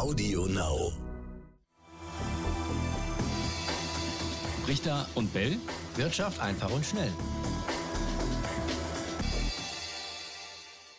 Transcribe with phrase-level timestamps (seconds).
[0.00, 0.92] Audio Now.
[4.66, 5.58] Richter und Bell.
[5.96, 7.12] Wirtschaft einfach und schnell.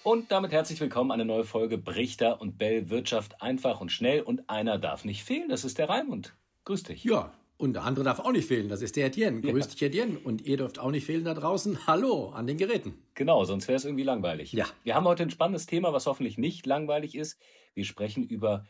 [0.04, 4.22] Und damit herzlich willkommen eine neue Folge Brichter und Bell Wirtschaft einfach und schnell.
[4.22, 6.36] Und einer darf nicht fehlen, das ist der Raimund.
[6.66, 7.04] Grüß dich.
[7.04, 9.42] Ja, und der andere darf auch nicht fehlen, das ist der Etienne.
[9.42, 9.72] Grüß Ja.
[9.72, 10.20] dich, Etienne.
[10.20, 11.88] Und ihr dürft auch nicht fehlen da draußen.
[11.88, 12.94] Hallo an den Geräten.
[13.16, 14.54] Genau, sonst wäre es irgendwie langweilig.
[14.54, 14.68] Ja.
[14.84, 17.40] Wir haben heute ein spannendes Thema, was hoffentlich nicht langweilig ist.
[17.74, 18.66] Wir sprechen über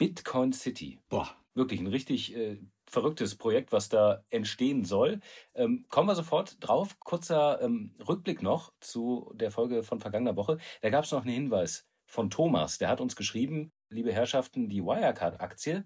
[0.00, 0.98] Bitcoin City.
[1.10, 5.20] Boah, Wirklich ein richtig äh, verrücktes Projekt, was da entstehen soll.
[5.54, 6.98] Ähm, kommen wir sofort drauf.
[7.00, 10.56] Kurzer ähm, Rückblick noch zu der Folge von vergangener Woche.
[10.80, 12.78] Da gab es noch einen Hinweis von Thomas.
[12.78, 15.84] Der hat uns geschrieben, liebe Herrschaften, die Wirecard-Aktie,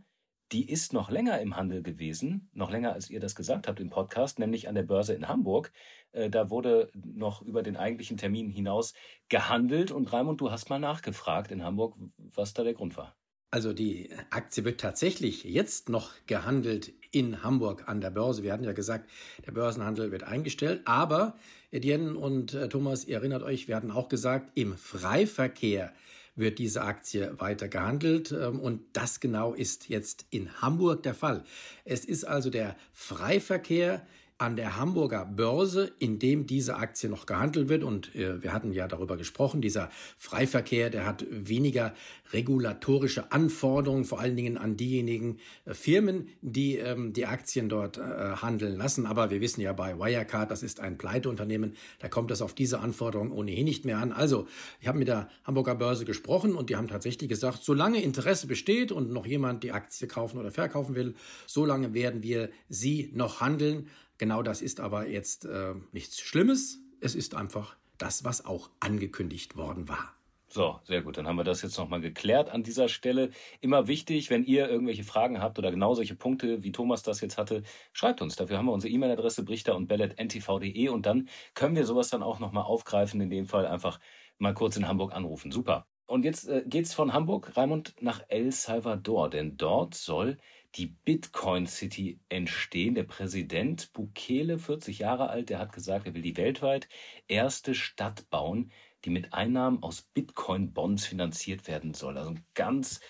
[0.52, 3.90] die ist noch länger im Handel gewesen, noch länger als ihr das gesagt habt im
[3.90, 5.72] Podcast, nämlich an der Börse in Hamburg.
[6.12, 8.94] Äh, da wurde noch über den eigentlichen Termin hinaus
[9.28, 9.90] gehandelt.
[9.90, 13.16] Und Raimund, du hast mal nachgefragt in Hamburg, was da der Grund war.
[13.54, 18.42] Also die Aktie wird tatsächlich jetzt noch gehandelt in Hamburg an der Börse.
[18.42, 19.08] Wir hatten ja gesagt,
[19.46, 20.82] der Börsenhandel wird eingestellt.
[20.86, 21.38] Aber
[21.70, 25.92] Etienne und äh, Thomas, ihr erinnert euch, wir hatten auch gesagt, im Freiverkehr
[26.34, 28.32] wird diese Aktie weiter gehandelt.
[28.32, 31.44] ähm, Und das genau ist jetzt in Hamburg der Fall.
[31.84, 34.04] Es ist also der Freiverkehr
[34.36, 37.84] an der Hamburger Börse, in dem diese Aktie noch gehandelt wird.
[37.84, 41.94] Und äh, wir hatten ja darüber gesprochen, dieser Freiverkehr, der hat weniger
[42.32, 48.00] regulatorische Anforderungen, vor allen Dingen an diejenigen äh, Firmen, die ähm, die Aktien dort äh,
[48.02, 49.06] handeln lassen.
[49.06, 52.80] Aber wir wissen ja bei Wirecard, das ist ein Pleiteunternehmen, da kommt es auf diese
[52.80, 54.10] Anforderungen ohnehin nicht mehr an.
[54.10, 54.48] Also,
[54.80, 58.90] ich habe mit der Hamburger Börse gesprochen und die haben tatsächlich gesagt, solange Interesse besteht
[58.90, 61.14] und noch jemand die Aktie kaufen oder verkaufen will,
[61.46, 63.88] solange werden wir sie noch handeln.
[64.24, 66.80] Genau das ist aber jetzt äh, nichts Schlimmes.
[66.98, 70.14] Es ist einfach das, was auch angekündigt worden war.
[70.48, 71.18] So, sehr gut.
[71.18, 73.32] Dann haben wir das jetzt nochmal geklärt an dieser Stelle.
[73.60, 77.36] Immer wichtig, wenn ihr irgendwelche Fragen habt oder genau solche Punkte, wie Thomas das jetzt
[77.36, 78.34] hatte, schreibt uns.
[78.34, 82.40] Dafür haben wir unsere E-Mail-Adresse brichter und bellet.ntv.de und dann können wir sowas dann auch
[82.40, 83.20] nochmal aufgreifen.
[83.20, 84.00] In dem Fall einfach
[84.38, 85.52] mal kurz in Hamburg anrufen.
[85.52, 85.86] Super.
[86.06, 90.38] Und jetzt äh, geht's von Hamburg, Raimund, nach El Salvador, denn dort soll
[90.76, 92.94] die Bitcoin City entstehen.
[92.94, 96.88] Der Präsident Bukele, 40 Jahre alt, der hat gesagt, er will die weltweit
[97.28, 98.72] erste Stadt bauen,
[99.04, 102.18] die mit Einnahmen aus Bitcoin-Bonds finanziert werden soll.
[102.18, 103.00] Also ein ganz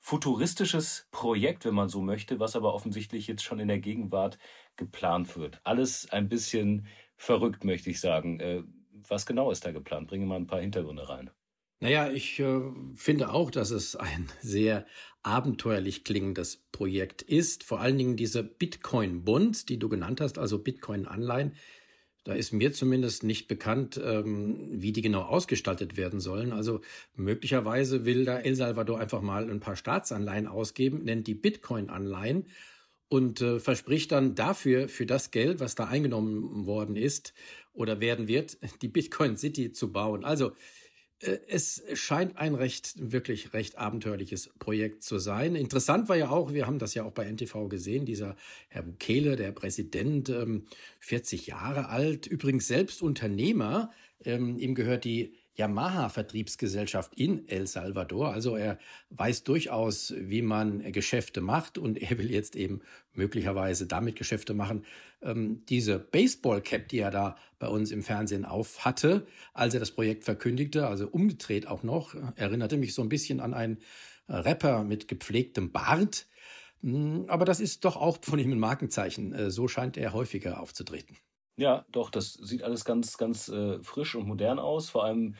[0.00, 4.38] futuristisches Projekt, wenn man so möchte, was aber offensichtlich jetzt schon in der Gegenwart
[4.76, 5.60] geplant wird.
[5.64, 6.86] Alles ein bisschen
[7.16, 8.40] verrückt, möchte ich sagen.
[8.40, 8.64] Äh,
[9.08, 10.08] was genau ist da geplant?
[10.08, 11.30] Bringe mal ein paar Hintergründe rein.
[11.84, 12.62] Naja, ich äh,
[12.94, 14.86] finde auch, dass es ein sehr
[15.22, 17.62] abenteuerlich klingendes Projekt ist.
[17.62, 21.52] Vor allen Dingen diese Bitcoin-Bonds, die du genannt hast, also Bitcoin-Anleihen.
[22.24, 26.54] Da ist mir zumindest nicht bekannt, ähm, wie die genau ausgestaltet werden sollen.
[26.54, 26.80] Also
[27.16, 32.46] möglicherweise will da El Salvador einfach mal ein paar Staatsanleihen ausgeben, nennt die Bitcoin-Anleihen
[33.08, 37.34] und äh, verspricht dann dafür, für das Geld, was da eingenommen worden ist
[37.74, 40.24] oder werden wird, die Bitcoin City zu bauen.
[40.24, 40.52] Also
[41.48, 45.54] es scheint ein recht, wirklich recht abenteuerliches Projekt zu sein.
[45.54, 48.36] Interessant war ja auch, wir haben das ja auch bei NTV gesehen, dieser
[48.68, 50.66] Herr Bukele, der Präsident, ähm,
[51.00, 53.90] 40 Jahre alt, übrigens selbst Unternehmer.
[54.24, 58.32] Ähm, ihm gehört die Yamaha-Vertriebsgesellschaft in El Salvador.
[58.32, 58.78] Also er
[59.10, 62.80] weiß durchaus, wie man Geschäfte macht und er will jetzt eben
[63.12, 64.84] möglicherweise damit Geschäfte machen.
[65.22, 69.92] Ähm, diese Baseball-Cap, die er da bei uns im Fernsehen auf hatte, als er das
[69.92, 73.78] Projekt verkündigte, also umgedreht auch noch, erinnerte mich so ein bisschen an einen
[74.28, 76.26] Rapper mit gepflegtem Bart.
[76.82, 79.32] Hm, Aber das ist doch auch von ihm ein Markenzeichen.
[79.32, 81.16] Äh, So scheint er häufiger aufzutreten.
[81.58, 84.90] Ja, doch, das sieht alles ganz, ganz äh, frisch und modern aus.
[84.90, 85.36] Vor allem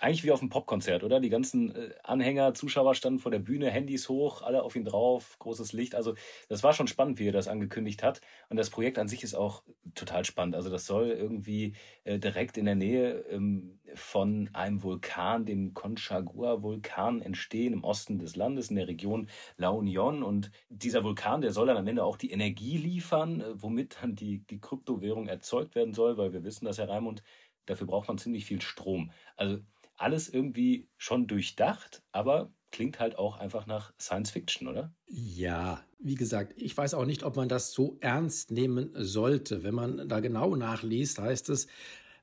[0.00, 1.20] eigentlich wie auf einem Popkonzert, oder?
[1.20, 5.36] Die ganzen äh, Anhänger, Zuschauer standen vor der Bühne, Handys hoch, alle auf ihn drauf,
[5.38, 5.94] großes Licht.
[5.94, 6.14] Also
[6.48, 8.20] das war schon spannend, wie er das angekündigt hat.
[8.48, 9.62] Und das Projekt an sich ist auch
[9.94, 10.54] total spannend.
[10.54, 17.20] Also das soll irgendwie äh, direkt in der Nähe ähm, von einem Vulkan, dem Conchagua-Vulkan,
[17.20, 19.28] entstehen im Osten des Landes, in der Region
[19.58, 20.22] La Union.
[20.22, 24.14] Und dieser Vulkan, der soll dann am Ende auch die Energie liefern, äh, womit dann
[24.14, 27.22] die, die Kryptowährung erzeugt werden soll, weil wir wissen, dass Herr Raimund,
[27.66, 29.12] dafür braucht man ziemlich viel Strom.
[29.36, 29.58] Also
[29.96, 34.94] alles irgendwie schon durchdacht, aber klingt halt auch einfach nach Science Fiction, oder?
[35.06, 39.62] Ja, wie gesagt, ich weiß auch nicht, ob man das so ernst nehmen sollte.
[39.62, 41.66] Wenn man da genau nachliest, heißt es,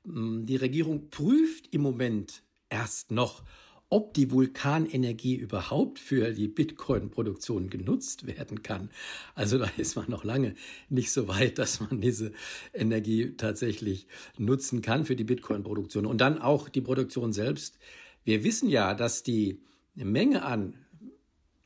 [0.04, 3.44] mh, die Regierung prüft im Moment erst noch,
[3.90, 8.90] ob die Vulkanenergie überhaupt für die Bitcoin-Produktion genutzt werden kann.
[9.34, 10.54] Also da ist man noch lange
[10.90, 12.32] nicht so weit, dass man diese
[12.74, 14.06] Energie tatsächlich
[14.36, 16.04] nutzen kann für die Bitcoin-Produktion.
[16.04, 17.78] Und dann auch die Produktion selbst.
[18.24, 19.62] Wir wissen ja, dass die
[19.94, 20.74] Menge an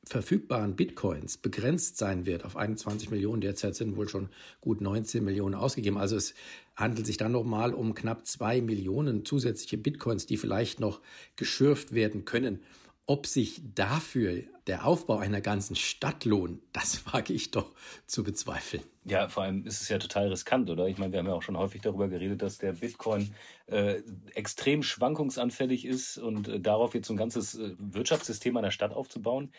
[0.04, 3.40] verfügbaren Bitcoins begrenzt sein wird auf 21 Millionen.
[3.40, 4.28] Derzeit sind wohl schon
[4.60, 5.96] gut 19 Millionen ausgegeben.
[5.96, 6.34] Also es
[6.76, 11.00] handelt sich dann nochmal um knapp zwei Millionen zusätzliche Bitcoins, die vielleicht noch
[11.36, 12.62] geschürft werden können.
[13.06, 17.74] Ob sich dafür der Aufbau einer ganzen Stadt lohnt, das wage ich doch
[18.06, 18.82] zu bezweifeln.
[19.04, 20.86] Ja, vor allem ist es ja total riskant, oder?
[20.86, 23.34] Ich meine, wir haben ja auch schon häufig darüber geredet, dass der Bitcoin
[23.66, 24.02] äh,
[24.34, 29.52] extrem schwankungsanfällig ist und äh, darauf jetzt so ein ganzes äh, Wirtschaftssystem einer Stadt aufzubauen,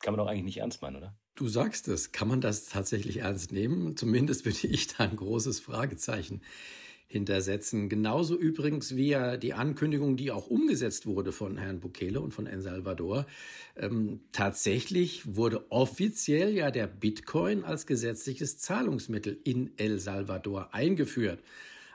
[0.00, 1.14] kann man doch eigentlich nicht ernst meinen, oder?
[1.34, 2.12] Du sagst es.
[2.12, 3.96] Kann man das tatsächlich ernst nehmen?
[3.96, 6.42] Zumindest würde ich da ein großes Fragezeichen
[7.10, 7.88] hintersetzen.
[7.88, 12.46] Genauso übrigens wie ja die Ankündigung, die auch umgesetzt wurde von Herrn Bukele und von
[12.46, 13.26] El Salvador.
[13.76, 21.42] Ähm, tatsächlich wurde offiziell ja der Bitcoin als gesetzliches Zahlungsmittel in El Salvador eingeführt.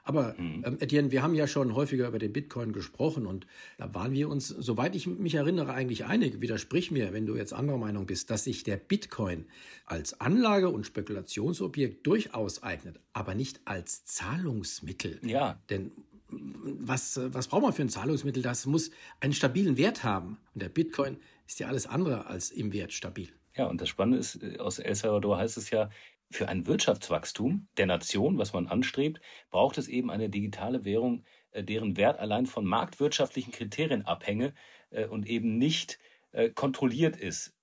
[0.05, 0.63] Aber mhm.
[0.65, 3.47] ähm, Etienne, wir haben ja schon häufiger über den Bitcoin gesprochen und
[3.77, 6.39] da waren wir uns, soweit ich mich erinnere, eigentlich einig.
[6.41, 9.45] Widersprich mir, wenn du jetzt anderer Meinung bist, dass sich der Bitcoin
[9.85, 15.19] als Anlage- und Spekulationsobjekt durchaus eignet, aber nicht als Zahlungsmittel.
[15.23, 15.59] Ja.
[15.71, 15.91] Denn
[16.29, 18.43] was, was braucht man für ein Zahlungsmittel?
[18.43, 20.37] Das muss einen stabilen Wert haben.
[20.53, 21.17] Und der Bitcoin
[21.47, 23.29] ist ja alles andere als im Wert stabil.
[23.55, 25.89] Ja, und das Spannende ist, äh, aus El Salvador heißt es ja,
[26.31, 31.63] für ein Wirtschaftswachstum der Nation, was man anstrebt, braucht es eben eine digitale Währung, äh,
[31.63, 34.53] deren Wert allein von marktwirtschaftlichen Kriterien abhänge
[34.89, 35.99] äh, und eben nicht
[36.31, 37.53] äh, kontrolliert ist.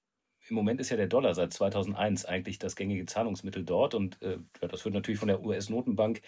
[0.48, 4.84] Im Moment ist ja der Dollar seit 2001 eigentlich das gängige Zahlungsmittel dort und das
[4.84, 6.20] wird natürlich von der US-Notenbank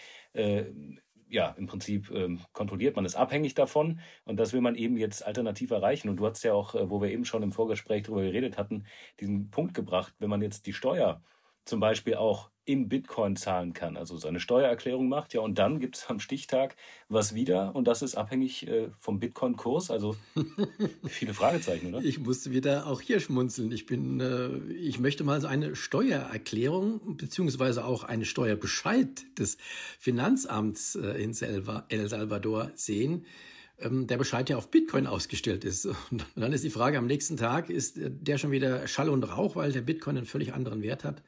[1.29, 5.27] ja, im Prinzip ähm, kontrolliert, man ist abhängig davon und das will man eben jetzt
[5.27, 6.09] alternativ erreichen.
[6.09, 8.87] Und du hast ja auch, wo wir eben schon im Vorgespräch darüber geredet hatten,
[9.19, 11.21] diesen Punkt gebracht, wenn man jetzt die Steuer
[11.65, 15.97] zum Beispiel auch in Bitcoin zahlen kann, also seine Steuererklärung macht, ja, und dann gibt
[15.97, 16.77] es am Stichtag
[17.09, 20.17] was wieder und das ist abhängig äh, vom Bitcoin-Kurs, also
[21.07, 22.03] viele Fragezeichen, oder?
[22.03, 23.71] Ich musste wieder auch hier schmunzeln.
[23.71, 29.59] Ich bin, äh, ich möchte mal so eine Steuererklärung beziehungsweise auch einen Steuerbescheid des
[29.99, 31.35] Finanzamts äh, in
[31.89, 33.27] El Salvador sehen
[33.81, 35.87] ähm, der Bescheid ja auf Bitcoin ausgestellt ist.
[36.11, 39.57] Und dann ist die Frage am nächsten Tag, ist der schon wieder Schall und Rauch,
[39.57, 41.23] weil der Bitcoin einen völlig anderen Wert hat?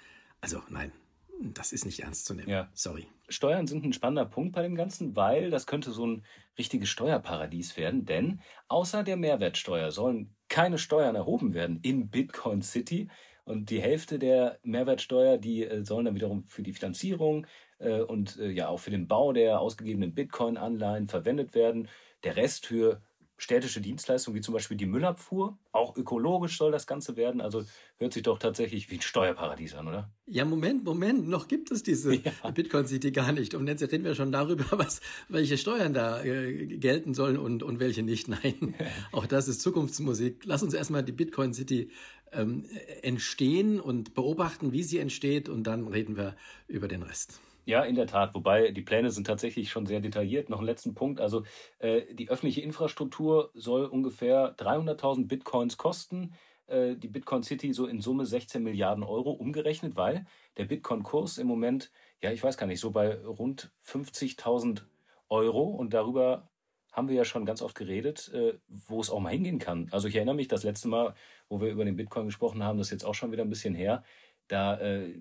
[0.47, 0.93] Also nein,
[1.41, 2.49] das ist nicht ernst zu nehmen.
[2.49, 2.71] Ja.
[2.73, 3.09] Sorry.
[3.29, 6.25] Steuern sind ein spannender Punkt bei dem Ganzen, weil das könnte so ein
[6.57, 13.11] richtiges Steuerparadies werden, denn außer der Mehrwertsteuer sollen keine Steuern erhoben werden in Bitcoin City.
[13.45, 17.49] Und die Hälfte der Mehrwertsteuer, die äh, sollen dann wiederum für die Finanzierung
[17.81, 21.89] äh, und äh, ja auch für den Bau der ausgegebenen Bitcoin-Anleihen verwendet werden.
[22.23, 23.03] Der Rest für
[23.39, 25.59] städtische Dienstleistungen wie zum Beispiel die Müllabfuhr.
[25.73, 27.41] Auch ökologisch soll das Ganze werden.
[27.41, 27.65] Also
[27.99, 30.11] hört sich doch tatsächlich wie ein Steuerparadies an, oder?
[30.27, 31.29] Ja, Moment, Moment.
[31.29, 32.51] Noch gibt es diese ja.
[32.51, 33.55] Bitcoin City gar nicht.
[33.55, 37.79] Und jetzt reden wir schon darüber, was, welche Steuern da äh, gelten sollen und, und
[37.79, 38.29] welche nicht.
[38.29, 38.75] Nein,
[39.13, 40.45] auch das ist Zukunftsmusik.
[40.45, 41.91] Lass uns erstmal die Bitcoin City
[42.33, 42.65] ähm,
[43.03, 45.49] entstehen und beobachten, wie sie entsteht.
[45.49, 46.37] Und dann reden wir
[46.69, 47.41] über den Rest.
[47.67, 48.33] Ja, in der Tat.
[48.35, 50.49] Wobei die Pläne sind tatsächlich schon sehr detailliert.
[50.51, 51.21] Noch ein letzten Punkt.
[51.21, 51.43] Also
[51.81, 56.33] äh, die öffentliche Infrastruktur soll ungefähr 300.000 Bitcoins kosten.
[56.69, 60.27] Äh, die Bitcoin City so in Summe 16 Milliarden Euro umgerechnet, weil
[60.57, 61.91] der Bitcoin-Kurs im Moment,
[62.23, 64.83] ja, ich weiß gar nicht, so bei rund 50.000
[65.29, 66.49] Euro und darüber
[66.93, 69.89] haben wir ja schon ganz oft geredet, äh, wo es auch mal hingehen kann.
[69.91, 71.15] Also ich erinnere mich, das letzte Mal,
[71.49, 73.75] wo wir über den Bitcoin gesprochen haben, das ist jetzt auch schon wieder ein bisschen
[73.75, 74.05] her,
[74.47, 75.21] da äh,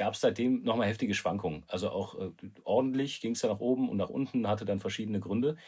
[0.00, 1.62] gab es seitdem nochmal heftige Schwankungen.
[1.68, 2.30] Also auch äh,
[2.64, 5.58] ordentlich ging es ja nach oben und nach unten, hatte dann verschiedene Gründe.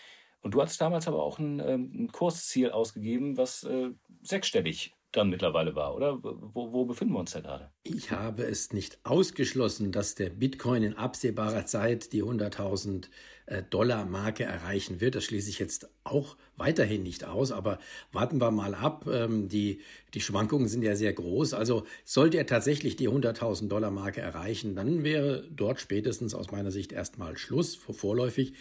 [0.40, 3.90] Und du hattest damals aber auch ein, ähm, ein Kursziel ausgegeben, was äh,
[4.22, 6.22] sechsstellig dann mittlerweile war, oder?
[6.22, 7.70] Wo, wo, befinden wir uns da gerade?
[7.82, 13.10] Ich habe es nicht ausgeschlossen, dass der Bitcoin in absehbarer Zeit die 100.000
[13.52, 15.14] äh, Dollar Marke erreichen wird.
[15.14, 17.78] Das schließe ich jetzt auch weiterhin nicht aus, aber
[18.10, 19.06] warten wir mal ab.
[19.12, 19.80] Ähm, die,
[20.14, 21.52] die Schwankungen sind ja sehr groß.
[21.52, 26.70] Also sollte er tatsächlich die 100.000 Dollar Marke erreichen, dann wäre dort spätestens aus meiner
[26.70, 28.54] Sicht erstmal Schluss, vorläufig.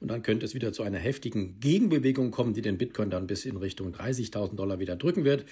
[0.00, 3.44] Und dann könnte es wieder zu einer heftigen Gegenbewegung kommen, die den Bitcoin dann bis
[3.44, 5.44] in Richtung 30.000 Dollar wieder drücken wird.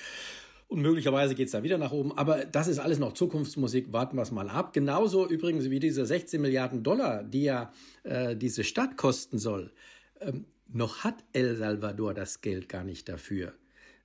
[0.69, 2.17] Und möglicherweise geht es da wieder nach oben.
[2.19, 3.93] Aber das ist alles noch Zukunftsmusik.
[3.93, 4.73] Warten wir es mal ab.
[4.73, 9.73] Genauso übrigens wie diese 16 Milliarden Dollar, die ja äh, diese Stadt kosten soll.
[10.21, 13.55] Ähm, noch hat El Salvador das Geld gar nicht dafür.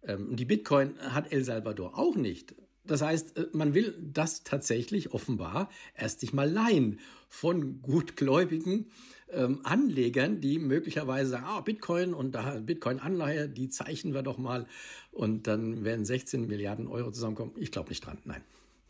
[0.03, 2.53] Ähm, die Bitcoin hat El Salvador auch nicht.
[2.85, 8.91] Das heißt, äh, man will das tatsächlich offenbar erst sich mal leihen von gutgläubigen
[9.33, 14.65] ähm, Anlegern, die möglicherweise sagen, ah, Bitcoin und da Bitcoin-Anleihe, die zeichnen wir doch mal
[15.11, 17.53] und dann werden 16 Milliarden Euro zusammenkommen.
[17.57, 18.43] Ich glaube nicht dran, nein.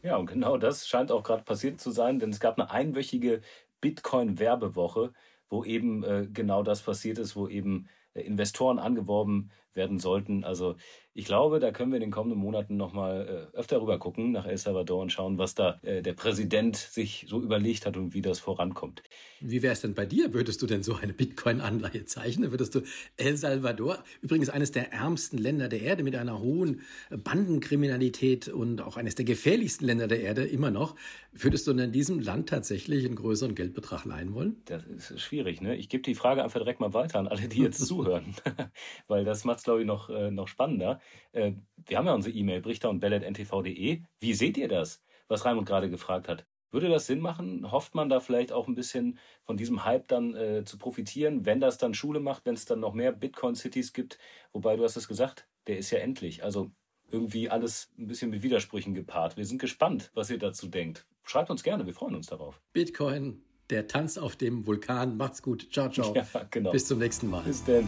[0.03, 3.41] Ja, und genau das scheint auch gerade passiert zu sein, denn es gab eine einwöchige
[3.81, 5.13] Bitcoin-Werbewoche,
[5.49, 10.43] wo eben äh, genau das passiert ist, wo eben äh, Investoren angeworben werden sollten.
[10.43, 10.75] Also
[11.13, 14.45] ich glaube, da können wir in den kommenden Monaten nochmal äh, öfter rüber gucken nach
[14.45, 18.21] El Salvador und schauen, was da äh, der Präsident sich so überlegt hat und wie
[18.21, 19.03] das vorankommt.
[19.41, 20.33] Wie wäre es denn bei dir?
[20.33, 22.51] Würdest du denn so eine Bitcoin-Anleihe zeichnen?
[22.51, 22.81] Würdest du
[23.17, 28.95] El Salvador, übrigens eines der ärmsten Länder der Erde mit einer hohen Bandenkriminalität und auch
[28.95, 30.95] eines der gefährlichsten Länder der Erde immer noch,
[31.33, 34.61] würdest du in diesem Land tatsächlich einen größeren Geldbetrag leihen wollen?
[34.65, 35.59] Das ist schwierig.
[35.59, 35.75] Ne?
[35.75, 38.35] Ich gebe die Frage einfach direkt mal weiter an alle, die jetzt zuhören,
[39.07, 41.00] weil das macht es, glaube ich, noch, äh, noch spannender.
[41.31, 41.53] Äh,
[41.85, 44.01] wir haben ja unsere E-Mail, brichter und bellet.ntv.de.
[44.19, 46.45] Wie seht ihr das, was Raimund gerade gefragt hat?
[46.71, 47.69] Würde das Sinn machen?
[47.69, 51.59] Hofft man da vielleicht auch ein bisschen von diesem Hype dann äh, zu profitieren, wenn
[51.59, 54.17] das dann Schule macht, wenn es dann noch mehr Bitcoin-Cities gibt?
[54.53, 56.43] Wobei du hast es gesagt, der ist ja endlich.
[56.43, 56.71] Also
[57.11, 59.35] irgendwie alles ein bisschen mit Widersprüchen gepaart.
[59.35, 61.05] Wir sind gespannt, was ihr dazu denkt.
[61.23, 62.61] Schreibt uns gerne, wir freuen uns darauf.
[62.71, 65.17] Bitcoin, der Tanz auf dem Vulkan.
[65.17, 65.67] Macht's gut.
[65.71, 66.13] Ciao, ciao.
[66.15, 66.71] Ja, genau.
[66.71, 67.43] Bis zum nächsten Mal.
[67.43, 67.87] Bis denn.